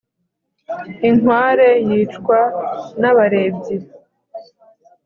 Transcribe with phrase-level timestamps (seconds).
[1.09, 2.39] inkware yicwa
[2.99, 3.77] n’abarebyi